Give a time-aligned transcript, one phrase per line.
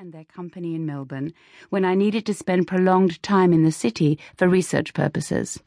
[0.00, 1.30] and their company in Melbourne
[1.68, 5.60] when I needed to spend prolonged time in the city for research purposes.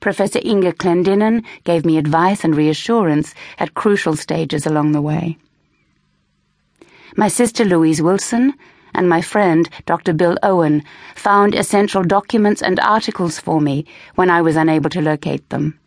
[0.00, 5.36] Professor Inge Clendinnen gave me advice and reassurance at crucial stages along the way.
[7.18, 8.54] My sister Louise Wilson
[8.94, 10.14] and my friend Dr.
[10.14, 10.82] Bill Owen
[11.14, 13.84] found essential documents and articles for me
[14.14, 15.78] when I was unable to locate them.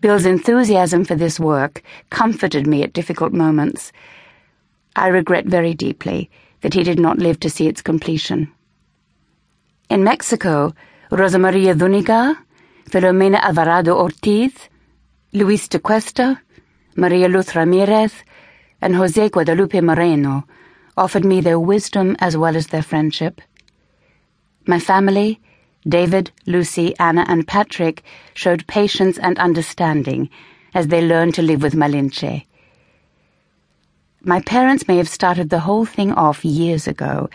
[0.00, 3.90] Bill's enthusiasm for this work comforted me at difficult moments
[4.96, 6.30] I regret very deeply
[6.60, 8.52] that he did not live to see its completion.
[9.88, 10.74] In Mexico,
[11.10, 12.36] Rosa Maria Zuniga,
[12.88, 14.52] Filomena Alvarado Ortiz,
[15.32, 16.40] Luis de Cuesta,
[16.96, 18.12] Maria Luz Ramirez,
[18.80, 20.44] and Jose Guadalupe Moreno
[20.96, 23.40] offered me their wisdom as well as their friendship.
[24.66, 25.40] My family,
[25.88, 28.02] David, Lucy, Anna, and Patrick,
[28.34, 30.28] showed patience and understanding
[30.74, 32.44] as they learned to live with Malinche.
[34.22, 37.30] My parents may have started the whole thing off years ago,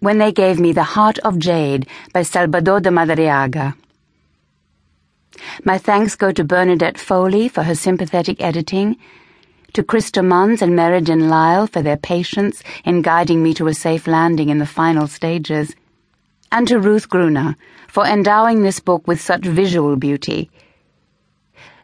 [0.00, 3.76] when they gave me The Heart of Jade by Salvador de Madariaga.
[5.62, 8.96] My thanks go to Bernadette Foley for her sympathetic editing,
[9.72, 14.08] to Krista Munns and Meriden Lyle for their patience in guiding me to a safe
[14.08, 15.76] landing in the final stages,
[16.50, 20.50] and to Ruth Gruner for endowing this book with such visual beauty.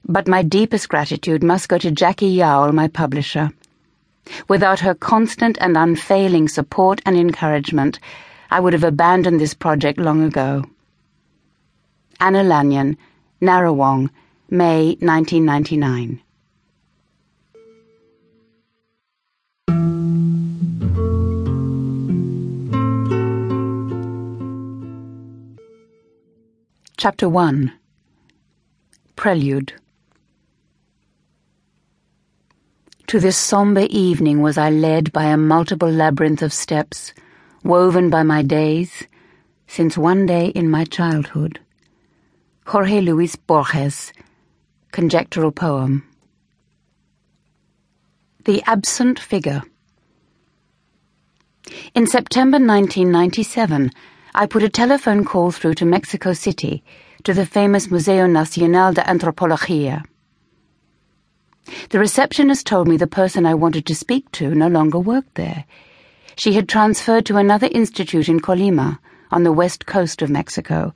[0.04, 3.52] But my deepest gratitude must go to Jackie Yowell, my publisher.
[4.48, 7.98] Without her constant and unfailing support and encouragement,
[8.50, 10.64] I would have abandoned this project long ago.
[12.20, 12.96] Anna Lanyon,
[13.40, 14.10] Narrawong,
[14.50, 16.20] May 1999.
[26.96, 27.72] Chapter 1
[29.16, 29.72] Prelude
[33.12, 37.12] To this sombre evening was I led by a multiple labyrinth of steps,
[37.62, 39.06] woven by my days,
[39.66, 41.60] since one day in my childhood.
[42.66, 44.14] Jorge Luis Borges,
[44.92, 46.08] Conjectural Poem.
[48.46, 49.60] The Absent Figure.
[51.94, 53.90] In September 1997,
[54.34, 56.82] I put a telephone call through to Mexico City
[57.24, 60.02] to the famous Museo Nacional de Antropología.
[61.90, 65.64] The receptionist told me the person I wanted to speak to no longer worked there.
[66.36, 68.98] She had transferred to another institute in Colima,
[69.30, 70.94] on the west coast of Mexico.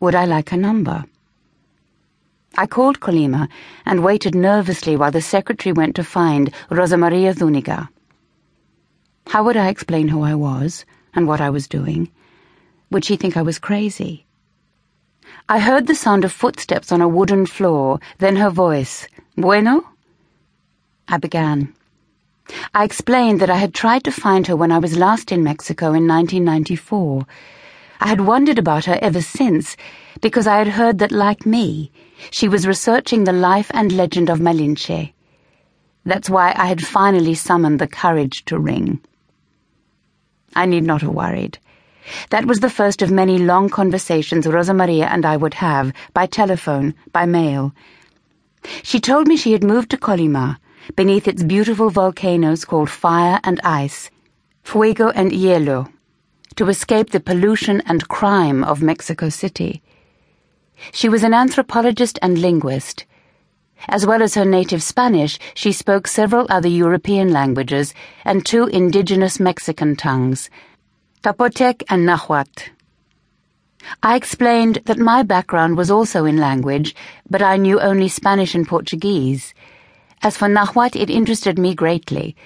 [0.00, 1.04] Would I like a number?
[2.56, 3.48] I called Colima
[3.86, 7.88] and waited nervously while the secretary went to find Rosa Maria Zuniga.
[9.28, 10.84] How would I explain who I was
[11.14, 12.10] and what I was doing?
[12.90, 14.26] Would she think I was crazy?
[15.48, 19.06] I heard the sound of footsteps on a wooden floor, then her voice.
[19.36, 19.91] Bueno?
[21.08, 21.74] I began.
[22.74, 25.86] I explained that I had tried to find her when I was last in Mexico
[25.88, 27.24] in 1994.
[28.00, 29.76] I had wondered about her ever since
[30.20, 31.92] because I had heard that, like me,
[32.30, 35.12] she was researching the life and legend of Malinche.
[36.04, 39.00] That's why I had finally summoned the courage to ring.
[40.54, 41.58] I need not have worried.
[42.30, 46.26] That was the first of many long conversations Rosa Maria and I would have, by
[46.26, 47.72] telephone, by mail.
[48.82, 50.58] She told me she had moved to Colima
[50.96, 54.10] beneath its beautiful volcanoes called Fire and Ice,
[54.62, 55.92] Fuego and Hielo,
[56.56, 59.82] to escape the pollution and crime of Mexico City.
[60.92, 63.04] She was an anthropologist and linguist.
[63.88, 67.94] As well as her native Spanish, she spoke several other European languages
[68.24, 70.50] and two indigenous Mexican tongues,
[71.22, 72.70] Zapotec and Nahuatl.
[74.02, 76.94] I explained that my background was also in language,
[77.28, 79.54] but I knew only Spanish and Portuguese
[80.22, 82.36] as for Nahuatl, it interested me greatly,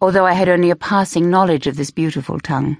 [0.00, 2.78] although I had only a passing knowledge of this beautiful tongue.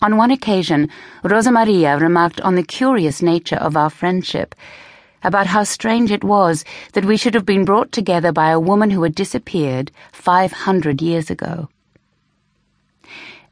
[0.00, 0.88] On one occasion,
[1.22, 4.54] Rosa Maria remarked on the curious nature of our friendship,
[5.22, 6.64] about how strange it was
[6.94, 11.00] that we should have been brought together by a woman who had disappeared five hundred
[11.00, 11.68] years ago.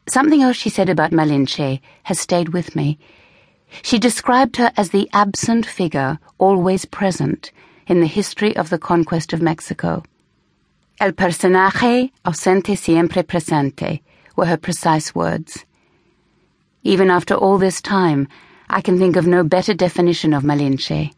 [0.09, 2.99] Something else she said about Malinche has stayed with me.
[3.83, 7.53] She described her as the absent figure, always present,
[7.87, 10.03] in the history of the conquest of Mexico.
[11.01, 14.01] El personaje ausente siempre presente
[14.37, 15.65] were her precise words.
[16.83, 18.29] Even after all this time,
[18.69, 21.13] I can think of no better definition of Malinche.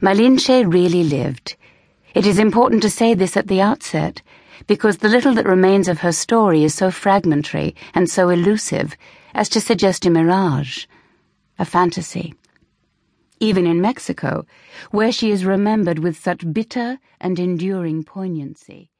[0.00, 1.56] Malinche really lived.
[2.14, 4.22] It is important to say this at the outset,
[4.66, 8.96] because the little that remains of her story is so fragmentary and so elusive
[9.34, 10.86] as to suggest a mirage,
[11.58, 12.34] a fantasy
[13.40, 14.44] even in Mexico,
[14.90, 18.90] where she is remembered with such bitter and enduring poignancy.